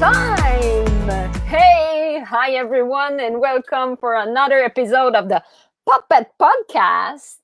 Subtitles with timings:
[0.00, 1.30] time.
[1.44, 5.42] Hey, hi everyone, and welcome for another episode of the
[5.86, 7.36] Puppet Podcast.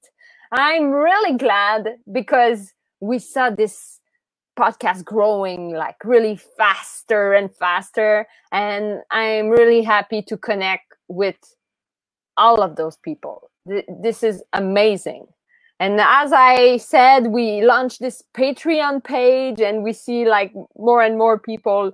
[0.52, 4.00] I'm really glad because we saw this
[4.59, 11.36] podcast growing like really faster and faster, and I'm really happy to connect with
[12.38, 13.50] all of those people.
[13.66, 15.27] This is amazing.
[15.79, 21.18] And as I said, we launched this Patreon page and we see like more and
[21.18, 21.93] more people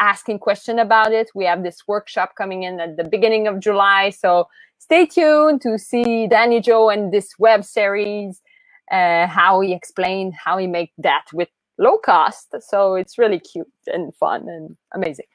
[0.00, 1.30] asking question about it.
[1.34, 4.10] We have this workshop coming in at the beginning of July.
[4.10, 4.48] So
[4.78, 8.42] stay tuned to see Danny Joe and this web series,
[8.90, 12.54] uh, how he explained how he make that with low cost.
[12.60, 15.26] So it's really cute and fun and amazing.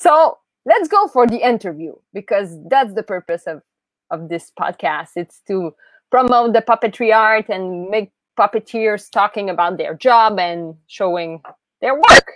[0.00, 3.62] So let's go for the interview because that's the purpose of,
[4.10, 5.10] of this podcast.
[5.16, 5.74] It's to
[6.10, 11.42] promote the puppetry art and make puppeteers talking about their job and showing
[11.80, 12.32] their work.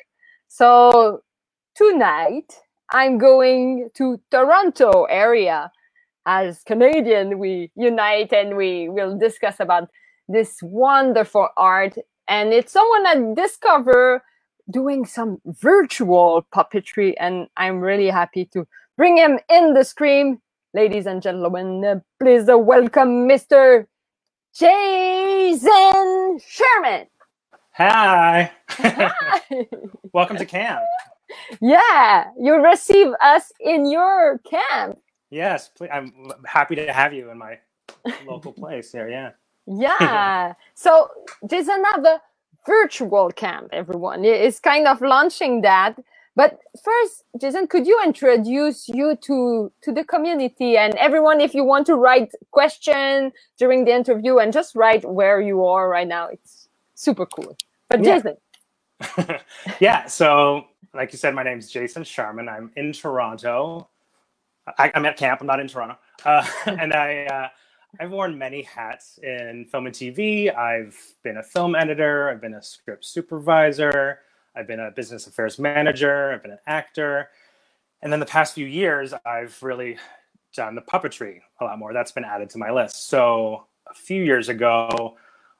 [0.49, 1.23] So
[1.75, 5.71] tonight I'm going to Toronto area.
[6.25, 9.89] As Canadian, we unite and we will discuss about
[10.29, 11.97] this wonderful art.
[12.29, 14.23] And it's someone I discover
[14.71, 20.41] doing some virtual puppetry, and I'm really happy to bring him in the screen
[20.75, 23.87] ladies and gentlemen, please welcome Mr.
[24.55, 27.07] Jason Sherman.
[27.73, 28.53] Hi.
[28.69, 29.67] Hi.
[30.13, 30.83] welcome to camp.
[31.61, 34.99] Yeah, you receive us in your camp.
[35.31, 35.91] Yes, please.
[35.93, 36.13] I'm
[36.47, 37.59] happy to have you in my
[38.27, 39.09] local place here.
[39.09, 39.31] Yeah.
[39.67, 40.55] Yeah.
[40.75, 41.09] so
[41.49, 42.21] Jason another
[42.67, 44.25] virtual camp, everyone.
[44.25, 45.99] It's kind of launching that
[46.35, 51.41] but first, Jason, could you introduce you to to the community and everyone?
[51.41, 55.89] If you want to write question during the interview and just write where you are
[55.89, 57.55] right now, it's super cool.
[57.91, 58.19] But yeah.
[58.19, 58.37] Jason,
[59.81, 60.07] yeah.
[60.07, 60.65] So,
[60.95, 62.49] like you said, my name is Jason Sharman.
[62.49, 63.89] I'm in Toronto.
[64.79, 65.41] I, am at camp.
[65.41, 67.25] I'm not in Toronto, uh, and I.
[67.27, 67.49] Uh,
[68.01, 70.57] I've worn many hats in film and TV.
[70.57, 72.31] I've been a film editor.
[72.31, 74.21] I've been a script supervisor.
[74.55, 77.31] I've been a business affairs manager, I've been an actor.
[78.03, 79.97] And then the past few years, I've really
[80.55, 81.93] done the puppetry a lot more.
[81.93, 83.09] That's been added to my list.
[83.09, 85.17] So a few years ago,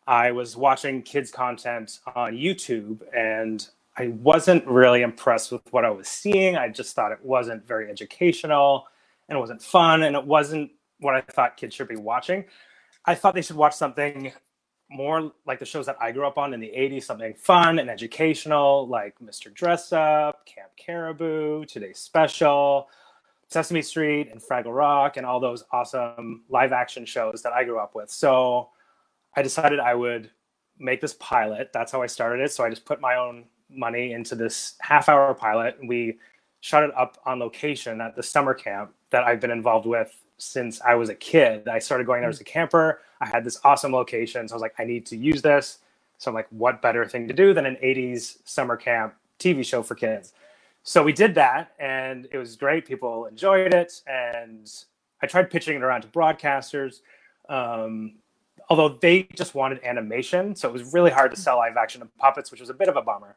[0.07, 3.67] I was watching kids' content on YouTube and
[3.97, 6.57] I wasn't really impressed with what I was seeing.
[6.57, 8.87] I just thought it wasn't very educational
[9.29, 10.71] and it wasn't fun and it wasn't
[11.01, 12.45] what I thought kids should be watching.
[13.05, 14.33] I thought they should watch something
[14.89, 17.91] more like the shows that I grew up on in the 80s, something fun and
[17.91, 19.53] educational, like Mr.
[19.53, 22.89] Dress Up, Camp Caribou, Today's Special,
[23.49, 27.79] Sesame Street, and Fraggle Rock, and all those awesome live action shows that I grew
[27.79, 28.11] up with.
[28.11, 28.71] So
[29.35, 30.31] I decided I would
[30.79, 31.71] make this pilot.
[31.73, 32.53] That's how I started it.
[32.53, 35.79] So I just put my own money into this half hour pilot.
[35.81, 36.19] And we
[36.61, 40.81] shot it up on location at the summer camp that I've been involved with since
[40.81, 41.69] I was a kid.
[41.69, 43.01] I started going there as a camper.
[43.21, 44.49] I had this awesome location.
[44.49, 45.79] So I was like, I need to use this.
[46.19, 49.83] So I'm like, what better thing to do than an 80s summer camp TV show
[49.83, 50.33] for kids?
[50.85, 52.87] So we did that and it was great.
[52.87, 54.03] People enjoyed it.
[54.07, 54.73] And
[55.21, 57.01] I tried pitching it around to broadcasters.
[57.49, 58.15] Um,
[58.69, 60.55] although they just wanted animation.
[60.55, 62.97] So it was really hard to sell live action puppets, which was a bit of
[62.97, 63.37] a bummer.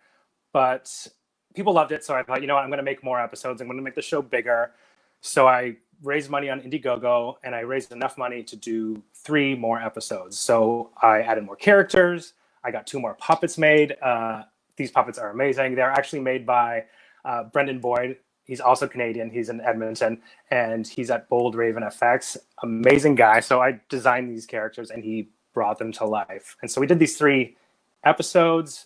[0.55, 1.05] But
[1.53, 2.05] people loved it.
[2.05, 3.59] So I thought, you know what, I'm going to make more episodes.
[3.59, 4.71] I'm going to make the show bigger.
[5.19, 9.81] So I raised money on Indiegogo and I raised enough money to do three more
[9.81, 10.39] episodes.
[10.39, 12.35] So I added more characters.
[12.63, 13.97] I got two more puppets made.
[14.01, 14.43] Uh,
[14.77, 15.75] these puppets are amazing.
[15.75, 16.85] They're actually made by
[17.25, 18.15] uh, Brendan Boyd.
[18.45, 19.29] He's also Canadian.
[19.29, 20.21] He's in Edmonton
[20.51, 22.37] and he's at Bold Raven FX.
[22.63, 23.41] Amazing guy.
[23.41, 26.55] So I designed these characters and he brought them to life.
[26.61, 27.57] And so we did these three
[28.05, 28.85] episodes.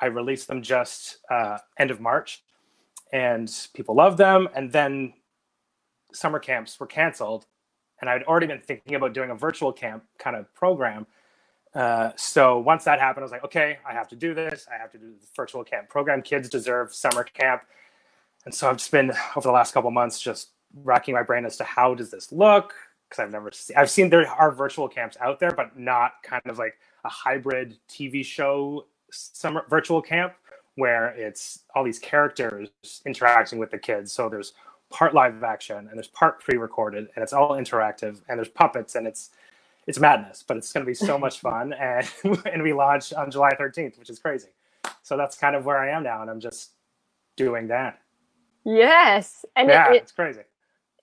[0.00, 2.42] I released them just uh, end of March
[3.12, 4.48] and people loved them.
[4.54, 5.14] And then
[6.12, 7.46] summer camps were canceled,
[8.00, 11.06] and I'd already been thinking about doing a virtual camp kind of program.
[11.74, 14.66] Uh, so once that happened, I was like, okay, I have to do this.
[14.72, 16.22] I have to do the virtual camp program.
[16.22, 17.62] Kids deserve summer camp.
[18.44, 20.50] And so I've just been over the last couple months just
[20.82, 22.74] racking my brain as to how does this look
[23.08, 23.76] because I've never seen.
[23.76, 26.74] I've seen there are virtual camps out there, but not kind of like
[27.04, 30.34] a hybrid TV show summer virtual camp
[30.76, 32.68] where it's all these characters
[33.06, 34.12] interacting with the kids.
[34.12, 34.54] So there's
[34.90, 39.06] part live action and there's part pre-recorded and it's all interactive and there's puppets and
[39.06, 39.30] it's
[39.86, 41.72] it's madness but it's going to be so much fun.
[41.74, 42.08] And
[42.46, 44.48] and we launch on july 13th which is crazy.
[45.02, 46.72] So that's kind of where i am now and i'm just
[47.36, 48.00] doing that.
[48.64, 49.44] Yes.
[49.56, 50.42] And yeah it, it, it's crazy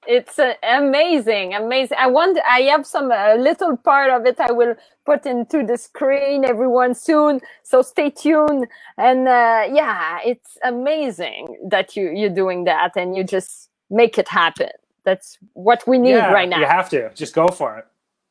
[0.08, 1.98] it's uh, amazing amazing.
[2.00, 5.66] I want i have some a uh, little part of it i will put into
[5.66, 8.68] the screen everyone soon so stay tuned.
[8.98, 14.28] And uh, yeah it's amazing that you you're doing that and you just make it
[14.28, 14.70] happen.
[15.06, 16.60] That's what we need yeah, right now.
[16.60, 17.10] you have to.
[17.14, 17.86] Just go for it.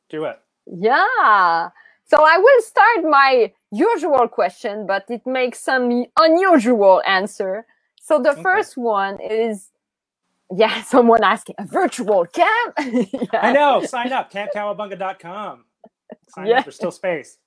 [0.09, 0.39] Do it.
[0.65, 1.69] Yeah.
[2.05, 7.65] So i will start my usual question but it makes some unusual answer.
[8.01, 8.41] So the okay.
[8.41, 9.71] first one is
[10.55, 12.73] yeah, someone asking a virtual camp.
[12.79, 13.27] yeah.
[13.33, 13.83] I know.
[13.85, 14.31] Sign up.
[14.31, 15.65] Campcowabunga.com.
[16.29, 16.59] Sign yeah.
[16.59, 16.65] up.
[16.65, 17.37] There's still space.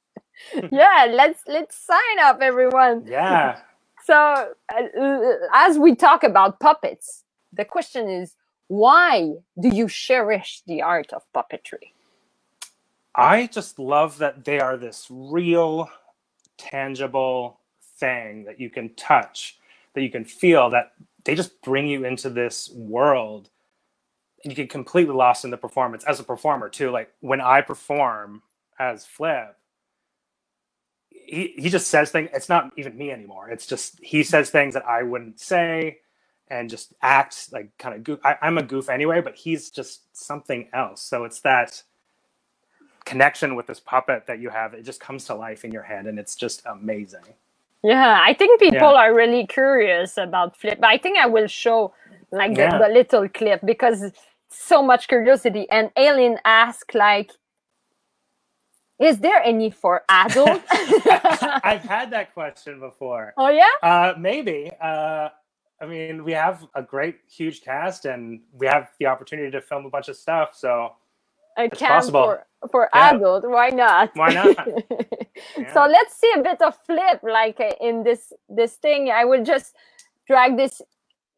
[0.55, 3.05] yeah, let's let's sign up, everyone.
[3.07, 3.61] Yeah.
[4.05, 8.37] So uh, as we talk about puppets, the question is,
[8.69, 11.93] why do you cherish the art of puppetry?
[13.15, 15.91] I just love that they are this real,
[16.57, 17.59] tangible
[17.99, 19.59] thing that you can touch,
[19.95, 20.93] that you can feel, that
[21.25, 23.51] they just bring you into this world
[24.43, 26.91] and you get completely lost in the performance as a performer too.
[26.91, 28.43] Like when i perform
[28.79, 29.57] as flip
[31.11, 33.51] he, he just says things it's not even me anymore.
[33.51, 35.99] It's just he says things that i wouldn't say
[36.49, 40.17] and just acts like kind of goof I, i'm a goof anyway but he's just
[40.17, 41.03] something else.
[41.03, 41.83] So it's that
[43.05, 46.07] connection with this puppet that you have it just comes to life in your head
[46.07, 47.25] and it's just amazing
[47.83, 49.03] yeah, I think people yeah.
[49.03, 50.79] are really curious about Flip.
[50.83, 51.95] I think I will show
[52.33, 52.79] like the, yeah.
[52.79, 54.13] the little clip because
[54.51, 55.69] so much curiosity.
[55.71, 57.31] And Aileen asked like,
[59.01, 60.65] is there any for adults?
[60.71, 63.33] I've had that question before.
[63.39, 63.71] Oh yeah?
[63.83, 64.71] Uh, maybe.
[64.81, 65.31] Uh,
[65.81, 69.87] I mean, we have a great, huge cast, and we have the opportunity to film
[69.87, 70.51] a bunch of stuff.
[70.55, 70.93] So
[71.59, 72.23] a it's camp possible.
[72.23, 73.15] for for yeah.
[73.15, 73.45] adult.
[73.49, 74.11] Why not?
[74.15, 74.57] Why not?
[75.59, 75.73] yeah.
[75.73, 79.11] So let's see a bit of flip, like uh, in this this thing.
[79.11, 79.75] I will just
[80.27, 80.83] drag this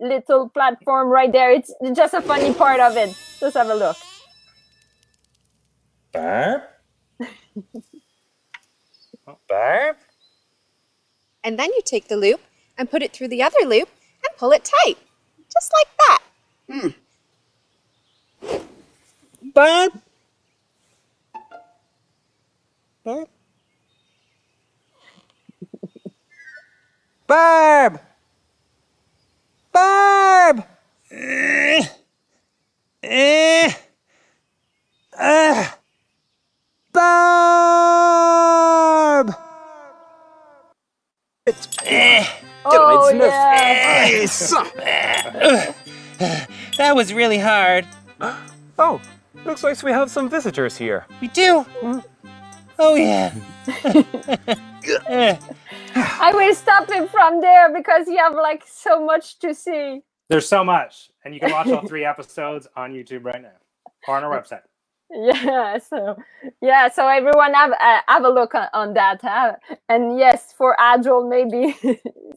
[0.01, 1.51] little platform right there.
[1.53, 3.17] It's just a funny part of it.
[3.41, 3.97] Just have a look.
[6.13, 6.63] Barb.
[9.49, 9.97] Barb.
[11.45, 12.41] And then you take the loop
[12.77, 13.89] and put it through the other loop
[14.25, 14.99] and pull it tight,
[15.53, 16.19] just like that.
[16.71, 16.89] Hmm.
[19.55, 19.93] Barb.
[23.05, 23.29] Barb?
[27.27, 28.01] Barb!
[29.73, 30.65] Barb!
[31.11, 31.87] Eh.
[33.03, 33.73] Eh.
[35.19, 35.69] Uh.
[36.93, 37.23] Barb!
[41.47, 42.25] It's eh.
[42.65, 44.09] Oh, yeah.
[46.79, 47.87] that was really hard.
[48.79, 49.01] Oh,
[49.45, 51.07] looks like we have some visitors here.
[51.21, 51.65] We do?
[51.81, 52.05] Mm.
[52.79, 53.35] Oh yeah.
[55.95, 60.03] I will stop him from there because you have like so much to see.
[60.29, 63.59] There's so much, and you can watch all three episodes on YouTube right now
[64.09, 64.63] or on our website.
[65.15, 66.17] Yeah, so
[66.63, 69.57] yeah, so everyone have uh, have a look on, on that, huh?
[69.91, 71.77] and yes, for Agile maybe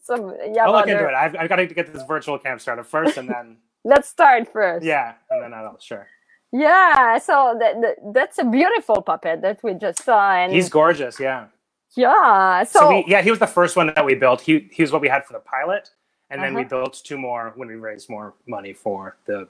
[0.04, 0.36] some.
[0.52, 0.92] Yeah, I'll look other...
[0.92, 1.14] into it.
[1.14, 4.86] I've, I've got to get this virtual camp started first, and then let's start first.
[4.86, 6.06] Yeah, and then I'll sure.
[6.52, 11.20] Yeah, so that, that, that's a beautiful puppet that we just saw, and he's gorgeous.
[11.20, 11.48] Yeah.
[11.96, 12.64] Yeah.
[12.64, 14.42] So, so we, yeah, he was the first one that we built.
[14.42, 15.90] He he was what we had for the pilot,
[16.30, 16.60] and then uh-huh.
[16.60, 19.48] we built two more when we raised more money for the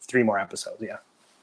[0.00, 0.82] three more episodes.
[0.82, 0.98] Yeah.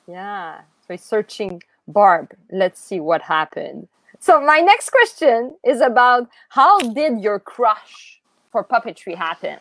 [0.07, 0.61] Yeah.
[0.87, 2.31] So searching Barb.
[2.51, 3.87] Let's see what happened.
[4.19, 8.19] So my next question is about how did your crush
[8.51, 9.57] for puppetry happen?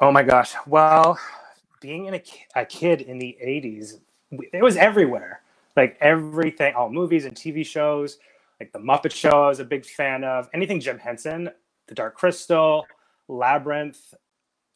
[0.00, 0.54] Oh my gosh.
[0.66, 1.18] Well,
[1.80, 2.22] being in a,
[2.54, 3.98] a kid in the 80s,
[4.30, 5.42] it was everywhere.
[5.76, 8.18] Like everything, all movies and TV shows,
[8.58, 9.44] like the Muppet Show.
[9.44, 11.50] I was a big fan of anything Jim Henson,
[11.86, 12.86] The Dark Crystal,
[13.28, 14.14] Labyrinth,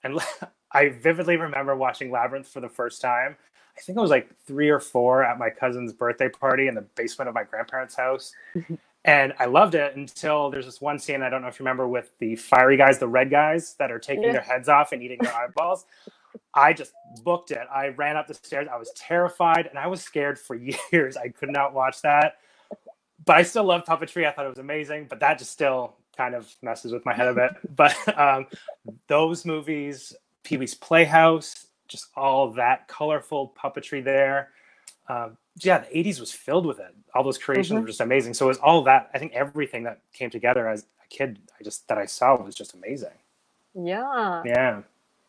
[0.02, 0.18] and
[0.72, 3.36] I vividly remember watching Labyrinth for the first time.
[3.76, 6.82] I think I was like three or four at my cousin's birthday party in the
[6.82, 8.32] basement of my grandparents' house.
[9.04, 11.88] and I loved it until there's this one scene I don't know if you remember
[11.88, 14.32] with the fiery guys, the red guys that are taking yeah.
[14.32, 15.86] their heads off and eating their eyeballs.
[16.54, 16.92] I just
[17.22, 17.66] booked it.
[17.72, 18.68] I ran up the stairs.
[18.72, 20.54] I was terrified and I was scared for
[20.92, 21.16] years.
[21.16, 22.38] I could not watch that.
[23.24, 24.26] But I still love puppetry.
[24.26, 27.28] I thought it was amazing, but that just still kind of messes with my head
[27.28, 27.50] a bit.
[27.76, 28.46] But um,
[29.08, 34.50] those movies, Pee Wee's Playhouse, just all that colorful puppetry there.
[35.08, 36.94] Um, yeah, the 80s was filled with it.
[37.14, 37.82] All those creations mm-hmm.
[37.82, 38.34] were just amazing.
[38.34, 39.10] So it was all that.
[39.14, 42.54] I think everything that came together as a kid, I just that I saw was
[42.54, 43.10] just amazing.
[43.74, 44.42] Yeah.
[44.44, 44.82] Yeah.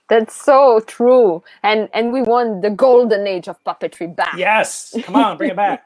[0.10, 1.44] That's so true.
[1.64, 4.36] And and we want the golden age of puppetry back.
[4.38, 5.00] Yes.
[5.04, 5.84] Come on, bring it back.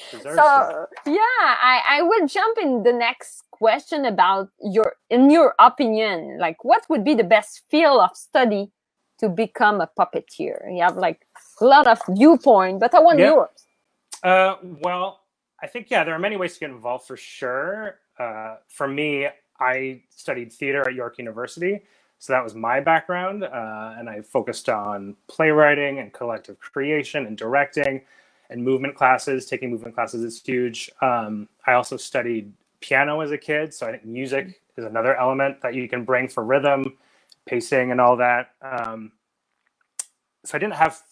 [0.20, 6.38] so yeah, I, I will jump in the next question about your in your opinion,
[6.38, 8.70] like what would be the best field of study
[9.20, 10.72] to become a puppeteer?
[10.74, 11.26] You have like
[11.60, 13.24] a lot of viewpoint, but I want Yeah.
[13.24, 13.66] yours.
[14.22, 15.20] Uh, well,
[15.62, 17.96] I think yeah, there are many ways to get involved for sure.
[18.18, 19.28] Uh, for me,
[19.60, 21.82] I studied theater at York University,
[22.24, 27.36] so that was my background, uh, and I focused on playwriting and collective creation and
[27.36, 28.00] directing,
[28.48, 29.44] and movement classes.
[29.44, 30.90] Taking movement classes is huge.
[31.02, 32.50] Um, I also studied
[32.80, 36.26] piano as a kid, so I think music is another element that you can bring
[36.26, 36.96] for rhythm,
[37.44, 38.52] pacing, and all that.
[38.62, 39.12] Um,
[40.46, 41.02] so I didn't have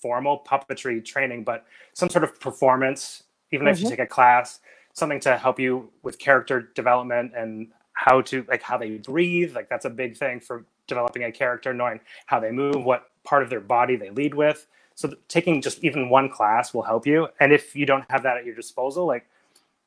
[0.00, 3.90] formal puppetry training, but some sort of performance, even if you Mhm.
[3.90, 4.60] take a class,
[4.94, 9.56] something to help you with character development and how to like how they breathe.
[9.56, 13.42] Like that's a big thing for developing a character, knowing how they move, what part
[13.42, 14.68] of their body they lead with.
[14.96, 17.28] So taking just even one class will help you.
[17.40, 19.26] And if you don't have that at your disposal, like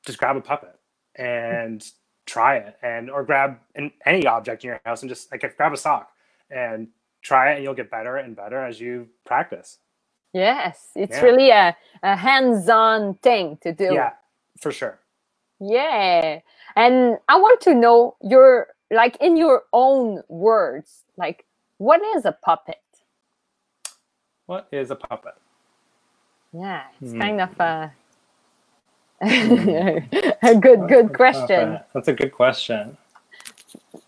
[0.06, 0.78] just grab a puppet
[1.16, 1.86] and
[2.28, 5.74] try it and or grab an, any object in your house and just like grab
[5.74, 6.12] a sock
[6.52, 6.90] and
[7.24, 9.80] try it and you'll get better and better as you practice.
[10.34, 11.24] Yes, it's Yeah.
[11.24, 13.88] really a, a hands-on thing to do.
[13.94, 14.14] Yeah,
[14.62, 15.00] for sure.
[15.62, 16.42] Yeah.
[16.78, 21.46] And I want to know your like in your own words, like
[21.80, 22.78] what is a puppet?
[24.48, 25.36] What is a puppet?
[26.54, 27.22] Yeah, it's Hmm.
[27.22, 27.94] kind of a
[29.22, 31.80] a good good question.
[31.80, 31.82] Puppet.
[31.94, 32.98] That's a good question.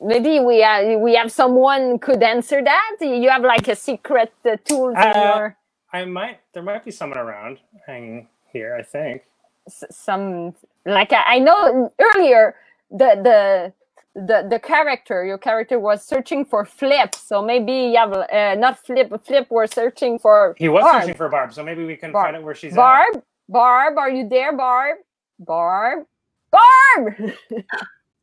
[0.02, 2.98] Maybe we have we have someone could answer that.
[3.02, 5.58] You have like a secret uh, tools in Uh, your
[5.94, 6.40] I might.
[6.54, 8.76] There might be someone around hanging here.
[8.80, 9.24] I think.
[9.68, 10.56] S- some
[10.86, 12.56] like I, I know earlier
[12.92, 13.74] the the
[14.16, 18.80] the the character your character was searching for flip so maybe you have uh, not
[18.86, 21.02] flip flip was searching for He was Barb.
[21.02, 22.26] searching for Barb, so maybe we can Barb.
[22.28, 24.98] find out where she's barb barb are you there barb
[25.40, 26.06] barb
[26.52, 27.16] barb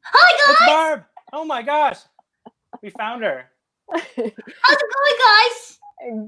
[0.05, 0.51] Hi at.
[0.53, 0.67] It's guys!
[0.67, 1.05] Barb.
[1.33, 1.99] Oh my gosh,
[2.83, 3.47] we found her.
[3.93, 5.79] How's it going, guys?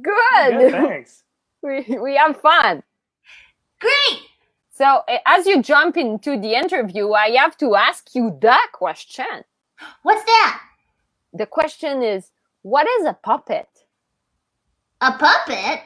[0.03, 1.25] good Good, thanks.
[1.63, 2.83] we, we have fun
[3.81, 4.21] Great!
[4.73, 9.45] So uh, as you jump into the interview i have to ask you that question
[10.03, 10.63] What's that?
[11.35, 12.31] the question is
[12.63, 13.69] what is a puppet
[15.03, 15.81] A puppet?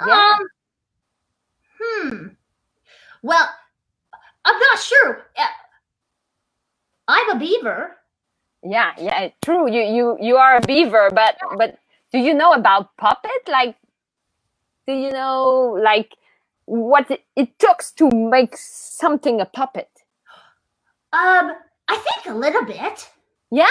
[0.00, 0.34] Yeah.
[0.38, 0.48] Um.
[1.80, 2.26] Hmm.
[3.22, 3.48] Well,
[4.44, 5.22] I'm not sure.
[5.36, 5.46] Uh,
[7.08, 7.96] I'm a beaver.
[8.64, 9.70] Yeah, yeah, true.
[9.72, 11.78] You you you are a beaver, but but
[12.12, 13.48] do you know about puppet?
[13.48, 13.76] Like,
[14.86, 16.14] do you know like
[16.70, 19.90] what it, it took to make something a puppet?
[21.12, 21.52] Um,
[21.88, 23.10] I think a little bit.
[23.50, 23.66] Yeah,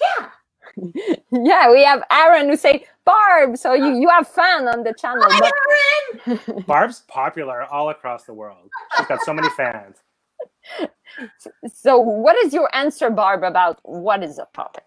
[0.00, 0.28] Yeah.
[1.32, 1.70] yeah.
[1.72, 5.28] We have Aaron who say Barb, so you you have fun on the channel.
[5.28, 5.54] Hi, But
[6.26, 6.40] Aaron!
[6.66, 8.72] Barb's popular all across the world.
[8.92, 9.98] She's got so many fans.
[11.74, 14.84] so, what is your answer, Barb, about what is a puppet?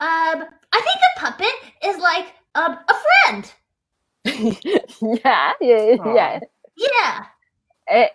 [0.00, 2.94] Um, I think a puppet is like um a
[3.26, 3.52] friend.
[4.26, 6.04] yeah, yeah, Aw.
[6.04, 6.40] yeah.
[6.76, 7.26] Yeah.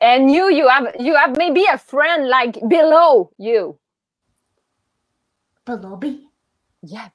[0.02, 3.80] And you, you have you have maybe a friend like below you.
[5.66, 6.28] Below me.
[6.84, 7.10] Yeah,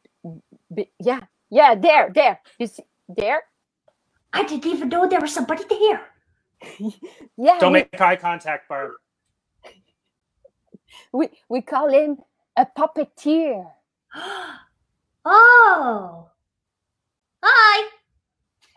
[0.74, 1.20] b- yeah,
[1.50, 1.74] yeah.
[1.76, 2.40] There, there.
[2.58, 3.42] You see, there.
[4.32, 6.02] I didn't even know there was somebody there.
[7.38, 7.58] Yeah.
[7.60, 8.92] Don't we, make eye contact, Barb.
[11.12, 12.18] we we call him
[12.56, 13.66] a puppeteer.
[15.24, 16.28] oh.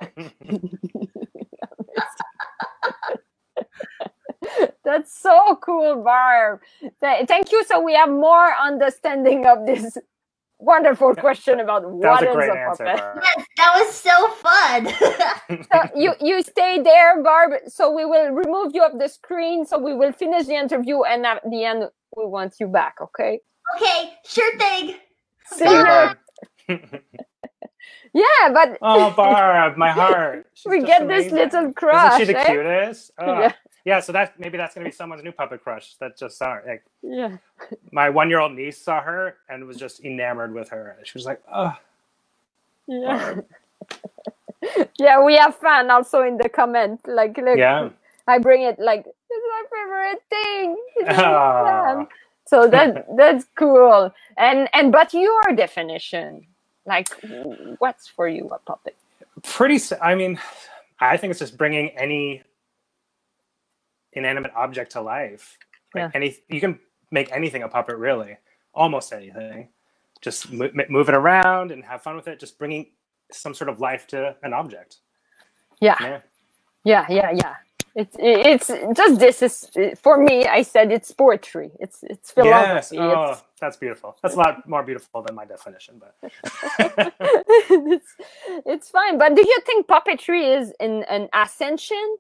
[0.04, 0.12] Hi.
[4.84, 6.60] That's so cool, Barb.
[7.02, 7.64] Thank you.
[7.66, 9.98] So we have more understanding of this
[10.60, 12.86] wonderful question about That was what a is a answer, puppet.
[12.86, 13.20] Barb.
[13.24, 14.88] Yes, that was so fun.
[15.72, 17.52] So you you stay there, Barb.
[17.68, 19.66] So we will remove you of the screen.
[19.66, 21.84] So we will finish the interview, and at the end
[22.16, 22.96] we want you back.
[23.02, 23.40] Okay.
[23.76, 24.96] okay, sure thing.
[25.46, 26.16] See Bye,
[26.68, 26.80] you.
[28.14, 30.48] Yeah, but Oh, Barb, my heart.
[30.56, 32.22] She's we get this little crush.
[32.22, 32.46] Isn't she the eh?
[32.46, 33.12] cutest?
[33.20, 33.42] Oh.
[33.42, 33.54] Yeah.
[33.86, 34.00] yeah.
[34.02, 35.96] So that maybe that's gonna be someone's new puppet crush.
[36.00, 36.64] That just saw her.
[36.68, 37.38] Like Yeah.
[37.92, 40.98] my one-year-old niece saw her and was just enamored with her.
[41.04, 41.74] She was like, "Oh,
[42.88, 43.36] Yeah.
[45.00, 47.02] yeah, we have fun also in the comment.
[47.08, 47.90] Like, look, yeah."
[48.28, 50.78] I bring it like it's my favorite thing.
[50.98, 51.64] It's really Aw.
[51.64, 52.08] fun.
[52.46, 54.14] So that that's cool.
[54.38, 56.48] And and but your definition,
[56.86, 57.08] like,
[57.80, 58.96] what's for you a puppet?
[59.44, 59.80] Pretty.
[60.02, 60.40] I mean,
[61.00, 62.44] I think it's just bringing any
[64.14, 65.58] inanimate object to life.
[65.94, 66.12] Like Yeah.
[66.16, 66.80] Any you can
[67.12, 68.38] make anything a puppet, really.
[68.74, 69.70] Almost anything.
[70.22, 72.40] Just mo- m- move it around and have fun with it.
[72.40, 72.92] Just bringing
[73.32, 74.98] some sort of life to an object.
[75.82, 76.22] Yeah, Yeah.
[76.84, 77.56] yeah, yeah, yeah.
[77.96, 79.70] It's it's just this is
[80.02, 80.48] for me.
[80.48, 81.72] I said it's poetry.
[81.80, 82.94] It's it's Yes.
[82.94, 82.98] philosophy.
[82.98, 84.18] Oh, It's that's beautiful.
[84.24, 86.16] That's a lot more beautiful than my definition, but
[87.70, 88.16] it's,
[88.66, 89.18] it's fine.
[89.18, 92.18] But do you think puppetry is in an ascension?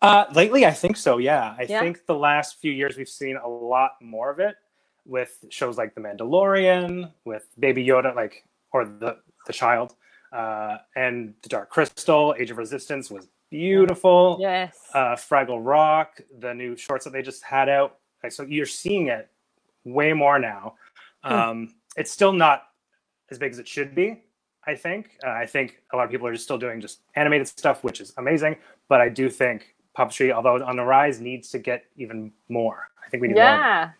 [0.00, 1.18] Uh, lately, I think so.
[1.18, 1.80] Yeah, I Yeah?
[1.80, 4.56] think the last few years we've seen a lot more of it
[5.04, 9.96] with shows like The Mandalorian, with Baby Yoda, like or the the child,
[10.32, 14.36] uh, and The Dark Crystal, Age of Resistance was beautiful.
[14.40, 14.76] Yes.
[14.94, 17.98] Uh, Fraggle Rock, the new shorts that they just had out.
[18.22, 19.30] Like, so you're seeing it
[19.84, 20.74] way more now.
[21.24, 22.62] Um, It's still not
[23.30, 24.22] as big as it should be.
[24.66, 25.16] I think.
[25.24, 28.00] Uh, I think a lot of people are just still doing just animated stuff, which
[28.00, 28.56] is amazing.
[28.88, 32.88] But I do think puppetry, although on the rise, needs to get even more.
[33.04, 33.44] I think we need more.
[33.44, 33.90] yeah.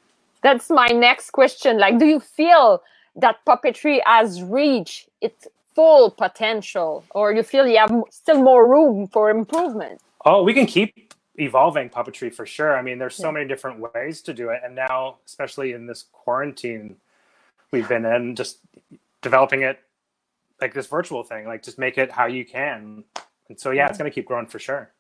[0.43, 1.79] That's my next question.
[1.79, 2.83] Like, do you feel
[3.17, 9.07] that puppetry has reached its full potential, or you feel you have still more room
[9.07, 10.01] for improvement?
[10.25, 12.77] Oh, we can keep evolving puppetry for sure.
[12.77, 16.03] I mean, there's so many different ways to do it, and now, especially in this
[16.11, 16.97] quarantine
[17.71, 18.59] we've been in, just
[19.23, 19.79] developing it
[20.61, 23.05] like this virtual thing, like just make it how you can.
[23.49, 24.91] And so, yeah, it's going to keep growing for sure.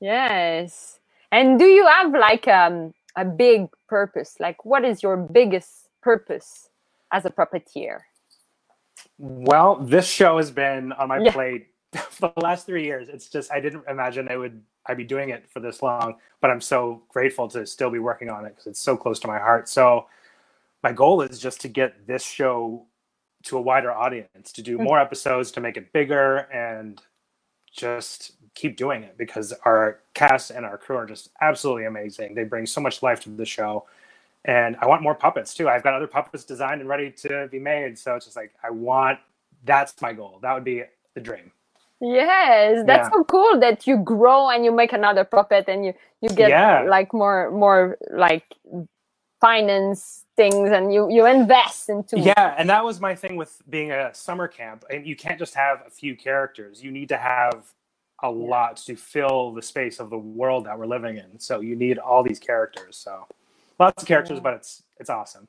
[0.00, 0.98] Yes.
[1.30, 4.34] And do you have like um, a big purpose?
[4.40, 6.70] Like, what is your biggest purpose
[7.12, 8.00] as a puppeteer?
[9.18, 11.32] Well, this show has been on my Yeah.
[11.32, 11.68] plate
[12.10, 13.08] for the last three years.
[13.08, 16.50] It's just I didn't imagine I would I'd be doing it for this long, but
[16.50, 19.38] I'm so grateful to still be working on it because it's so close to my
[19.38, 19.68] heart.
[19.68, 20.06] So
[20.82, 22.86] my goal is just to get this show
[23.44, 24.84] to a wider audience, to do Mm.
[24.84, 27.00] more episodes, to make it bigger, and
[27.72, 32.34] just keep doing it because our cast and our crew are just absolutely amazing.
[32.34, 33.86] They bring so much life to the show.
[34.48, 35.68] And I want more puppets too.
[35.70, 37.98] I've got other puppets designed and ready to be made.
[37.98, 39.20] So it's just like I want
[39.64, 40.40] that's my goal.
[40.42, 41.52] That would be the dream.
[42.00, 43.10] Yes, that's Yeah.
[43.12, 46.82] so cool that you grow and you make another puppet and you you get Yeah.
[46.82, 48.44] like more more like
[49.40, 53.92] finance things and you you invest into Yeah, and that was my thing with being
[53.92, 54.84] a summer camp.
[54.90, 56.82] And you can't just have a few characters.
[56.82, 57.72] You need to have
[58.22, 61.38] a lot to fill the space of the world that we're living in.
[61.40, 62.96] So you need all these characters.
[62.98, 63.26] So
[63.78, 64.42] lots of characters, Yeah.
[64.42, 65.48] but it's it's awesome.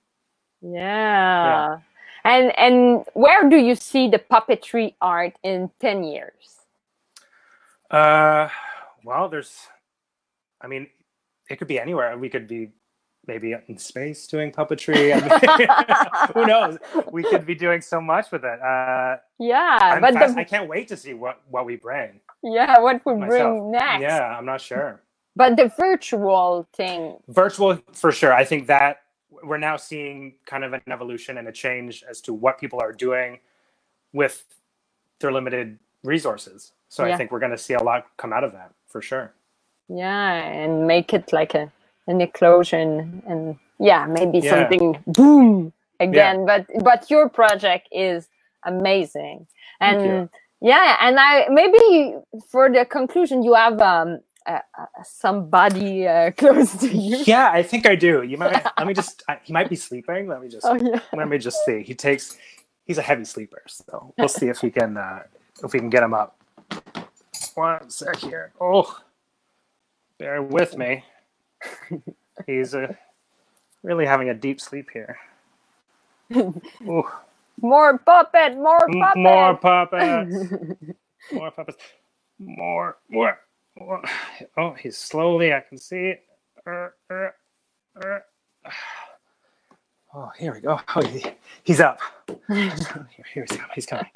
[0.61, 0.79] Yeah.
[0.79, 1.77] yeah.
[2.25, 6.57] And and where do you see the puppetry art in 10 years?
[7.89, 8.49] Uh,
[9.03, 9.55] well, there's,
[10.61, 10.87] I mean,
[11.49, 12.17] it could be anywhere.
[12.17, 12.71] We could be
[13.27, 15.13] maybe in space doing puppetry.
[15.15, 15.19] I
[15.57, 16.77] mean, who knows?
[17.11, 18.61] We could be doing so much with it.
[18.61, 22.19] Uh, Yeah, I'm but the, I can't wait to see what what we bring.
[22.43, 23.29] yeah, what we myself.
[23.29, 24.01] bring next.
[24.01, 25.01] Yeah, I'm not sure.
[25.35, 27.17] But the virtual thing.
[27.29, 28.33] Virtual for sure.
[28.33, 28.97] I think that
[29.43, 32.91] we're now seeing kind of an evolution and a change as to what people are
[32.93, 33.39] doing
[34.13, 34.45] with
[35.19, 36.73] their limited resources.
[36.89, 37.13] So Yeah.
[37.13, 39.33] I think we're going to see a lot come out of that for sure.
[39.89, 41.71] Yeah, and make it like a
[42.07, 44.51] an eclosion and yeah, maybe Yeah.
[44.51, 46.45] something boom again.
[46.45, 48.29] But but your project is
[48.65, 49.47] amazing.
[49.79, 50.29] And
[50.61, 52.15] yeah, and I maybe
[52.51, 57.25] for the conclusion you have um uh, somebody uh, close to you.
[57.25, 58.23] Yeah, I think I do.
[58.23, 59.23] You might let me just.
[59.29, 60.27] I, he might be sleeping.
[60.27, 60.67] Let me just.
[60.67, 61.01] Oh yeah.
[61.13, 61.83] Let me just see.
[61.83, 62.37] He takes.
[62.85, 65.23] He's a heavy sleeper, so we'll see if we can uh,
[65.63, 66.37] if we can get him up.
[67.55, 68.53] One sec here.
[68.61, 68.99] Oh,
[70.19, 71.05] bear with me.
[72.47, 72.93] He's uh,
[73.83, 75.17] really having a deep sleep here.
[76.87, 77.07] Ooh,
[77.61, 79.15] More puppet, more puppet.
[79.15, 80.53] more puppets.
[81.31, 81.77] more puppets.
[82.39, 83.39] More, more.
[84.57, 85.53] Oh, he's slowly.
[85.53, 86.23] I can see it.
[86.67, 87.29] Uh, uh,
[88.03, 88.19] uh.
[90.13, 90.79] Oh, here we go.
[90.95, 91.25] Oh, he,
[91.63, 91.99] he's up.
[92.49, 93.67] Here, here's coming.
[93.75, 94.07] He's coming.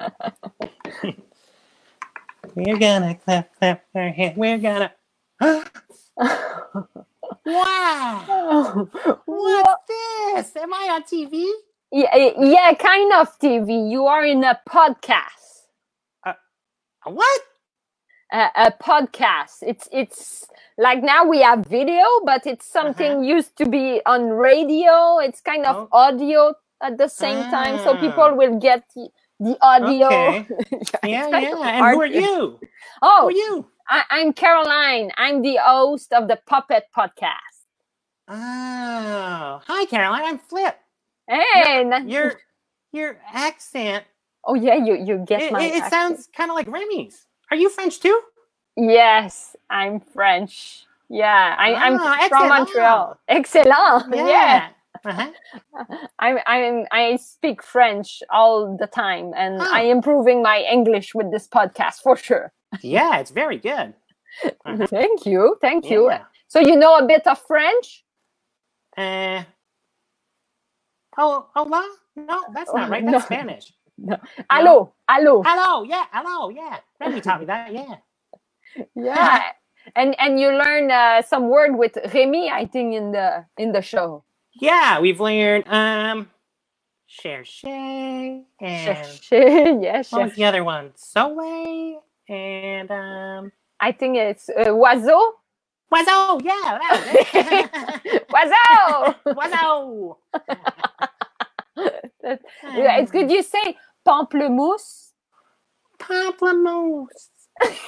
[2.54, 4.36] We're gonna clap, clap our hands.
[4.36, 4.92] We're gonna.
[7.46, 8.88] Wow!
[9.26, 10.56] What's this?
[10.56, 11.50] Am I on TV?
[11.92, 13.90] yeah, yeah, kind of TV.
[13.90, 15.66] You are in a podcast.
[17.06, 17.42] A what?
[18.32, 19.62] A, a podcast.
[19.62, 20.46] It's it's
[20.78, 23.24] like now we have video, but it's something mm-hmm.
[23.24, 25.18] used to be on radio.
[25.18, 25.88] It's kind of Oh.
[25.92, 28.36] audio at the same time, so people mm.
[28.36, 29.08] will get the,
[29.40, 30.06] the audio.
[30.06, 30.46] Okay.
[30.72, 31.62] It's Yeah, yeah.
[31.62, 32.60] And hard who are you?
[33.02, 33.66] Oh, who Oh, are you?
[33.88, 35.10] I, I'm Caroline.
[35.16, 37.54] I'm the host of the Puppet Podcast.
[38.28, 40.24] Oh, hi, Caroline.
[40.24, 40.76] I'm Flip.
[41.28, 42.40] Hey, na- Your
[42.92, 44.04] your accent.
[44.44, 45.62] oh yeah, you you get It, my.
[45.62, 47.26] it, it sounds kind of like Remy's.
[47.54, 48.20] Are you French too?
[48.76, 50.86] Yes, I'm French.
[51.08, 52.48] Yeah, I, I'm Ah, from.
[52.48, 53.16] Montreal.
[53.28, 54.12] Excellent.
[54.12, 54.70] yeah.
[55.04, 55.30] Uh-huh.
[56.18, 59.70] I'm I'm I speak French all the time, and Oh.
[59.72, 62.52] I am improving my English with this podcast for sure.
[62.82, 63.94] Yeah, it's very good.
[64.66, 64.86] Uh-huh.
[64.98, 66.10] Thank you, thank you.
[66.10, 66.24] Yeah.
[66.48, 68.04] So you know a bit of French?
[68.96, 69.44] Uh,
[71.16, 71.88] Oh, hola?
[72.16, 73.04] No, that's not right.
[73.06, 73.36] That's No.
[73.36, 73.72] Spanish.
[74.50, 76.78] Allo, Hello, Hello, hello, yeah, hello, yeah.
[77.00, 77.96] Remy taught me that, yeah.
[78.94, 79.42] Yeah.
[79.94, 83.82] And and you learn uh, some word with Remy, I think, in the in the
[83.82, 84.24] show.
[84.54, 86.30] Yeah, we've learned um
[87.06, 90.10] cherche and Chercher, yes.
[90.10, 90.92] what was the other one?
[90.96, 95.34] Soleil and um I think it's uh, oiseau.
[95.92, 98.54] Wazo, yeah, was.
[99.26, 100.16] Oiseau.
[101.78, 101.90] Wazo.
[102.22, 102.42] That-
[102.74, 103.30] yeah, it's good.
[103.30, 105.12] You say pamplemousse.
[106.00, 107.30] Pamplemousse.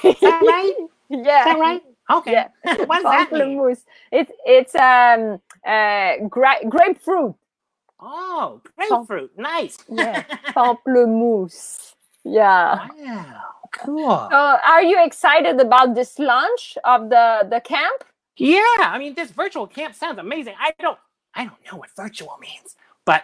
[0.03, 0.75] Is that right?
[1.09, 1.39] yeah.
[1.39, 1.83] Is that right?
[2.11, 2.31] Okay.
[2.33, 2.49] Yeah.
[2.85, 3.29] what does that?
[3.31, 3.83] Pamplemousse.
[4.11, 7.35] It's it's um uh gra- grapefruit.
[7.99, 9.31] Oh, grapefruit.
[9.37, 9.77] Nice.
[9.89, 10.23] Yeah.
[10.55, 11.93] Pamplemousse.
[12.25, 12.87] Yeah.
[12.99, 13.43] wow.
[13.73, 14.29] Cool.
[14.31, 18.03] So, are you excited about this launch of the the camp?
[18.37, 20.55] Yeah, I mean this virtual camp sounds amazing.
[20.59, 20.99] I don't
[21.35, 23.23] I don't know what virtual means, but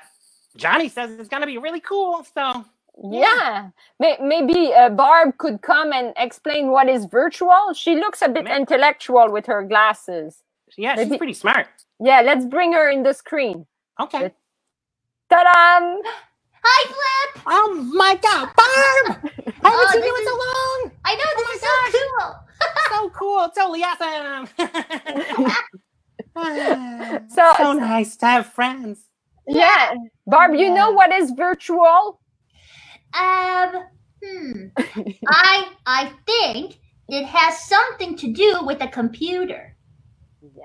[0.58, 2.26] Johnny says it's gonna be really cool.
[2.34, 2.66] So
[3.04, 3.70] Yeah.
[4.00, 7.74] May- Maybe uh, Barb could come and explain what is virtual.
[7.74, 10.44] She looks a bit Ma- intellectual with her glasses.
[10.78, 11.68] yeah, Maybe- she's pretty smart.
[12.00, 13.66] Yeah, let's bring her in the screen.
[14.00, 14.32] Okay.
[15.30, 15.98] Ta-da!
[16.63, 17.44] Hi, Flip.
[17.48, 19.32] Oh my god, Barb!
[19.63, 20.92] I haven't Oh, seen you in so long!
[21.06, 22.30] I know this my is so cool.
[22.92, 24.48] So cool, totally awesome!
[27.30, 29.00] So- so nice to have friends.
[29.48, 29.96] Yeah.
[30.28, 32.22] Barb, you know what is virtual?
[33.14, 33.84] Um,
[34.24, 34.68] hmm.
[35.28, 36.80] I I think
[37.10, 39.76] it has something to do with a computer.
[40.42, 40.64] Yeah.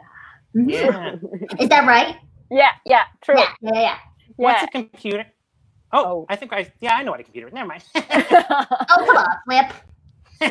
[0.55, 1.17] Yeah.
[1.61, 2.17] Is that right?
[2.51, 3.39] Yeah, yeah, true.
[3.39, 3.99] Yeah, yeah, yeah.
[4.37, 4.65] What's Yeah.
[4.65, 5.27] a computer?
[5.93, 6.27] Oh, Oh.
[6.29, 7.49] I think I yeah, I know what a computer.
[7.49, 7.55] Is.
[7.55, 7.85] Never mind.
[8.91, 9.73] Oh, come on, Flip.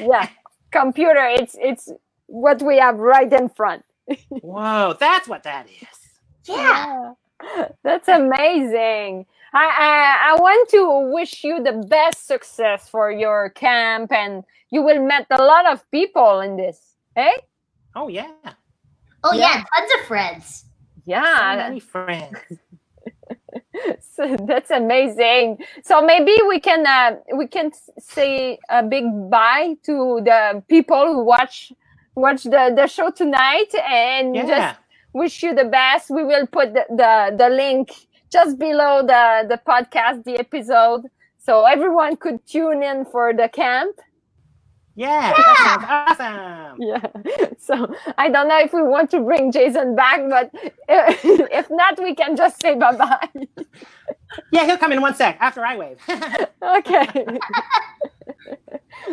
[0.10, 0.30] yeah.
[0.72, 1.90] Computer, it's it's
[2.28, 3.84] what we have right in front.
[4.42, 6.00] Whoa, that's what that is.
[6.48, 7.14] Yeah.
[7.84, 9.26] That's amazing.
[9.54, 14.82] I, I I want to wish you the best success for your camp and you
[14.84, 16.96] will meet a lot of people in this.
[17.16, 17.38] Eh?
[17.96, 18.32] Oh yeah.
[19.24, 19.42] Oh Yeah.
[19.58, 20.66] yeah, tons of friends.
[21.06, 22.38] Yeah, So Yeah, many friends.
[24.02, 25.58] so that's amazing.
[25.84, 31.24] So maybe we can uh, we can say a big bye to the people who
[31.24, 31.72] watch
[32.16, 34.46] watch the, the show tonight and Yeah.
[34.48, 34.80] just
[35.14, 36.10] wish you the best.
[36.10, 37.92] We will put the, the, the link
[38.32, 41.04] just below the, the podcast, the episode,
[41.38, 43.96] so everyone could tune in for the camp.
[44.96, 46.82] Yeah, sounds awesome.
[46.82, 47.48] Yeah.
[47.60, 50.52] So I don't know if we want to bring Jason back, but
[50.90, 53.30] if not, we can just say bye bye.
[54.52, 56.00] Yeah, he'll come in one sec after I wave.
[56.62, 57.26] okay.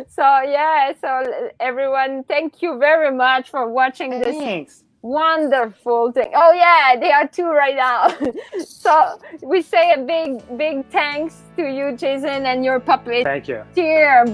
[0.08, 4.83] so yeah, so everyone, thank you very much for watching this Thanks.
[5.04, 6.32] Wonderful thing.
[6.34, 8.08] Oh yeah, they are two right now.
[8.64, 13.62] so we say a big, big thanks to you, Jason, and your puppeteer, Thank you.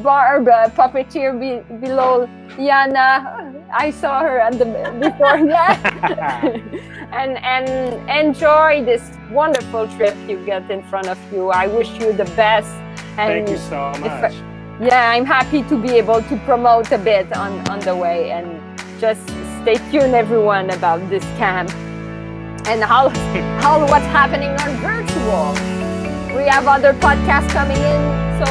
[0.02, 3.56] Barb, uh, puppeteer be- below Yana.
[3.72, 4.64] I saw her at the
[5.00, 5.38] before.
[5.50, 6.44] Yeah.
[7.20, 7.68] and and
[8.08, 9.02] enjoy this
[9.32, 11.50] wonderful trip you get in front of you.
[11.50, 12.70] I wish you the best.
[13.18, 14.34] And Thank you so if- much.
[14.80, 18.48] yeah, I'm happy to be able to promote a bit on, on the way and
[19.00, 19.28] just
[19.62, 21.70] stay tuned everyone about this camp
[22.66, 23.08] and how
[23.60, 25.52] how what's happening on virtual.
[26.34, 28.02] We have other podcasts coming in,
[28.40, 28.46] so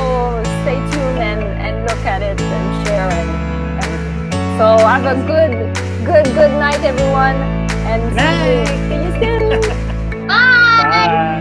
[0.61, 3.29] stay tuned and, and look at it and share and
[3.83, 4.57] everything.
[4.59, 5.73] So have a good
[6.05, 7.37] good good night everyone
[7.89, 10.27] and see you, see you soon.
[10.27, 10.83] Bye.
[10.83, 11.38] Bye.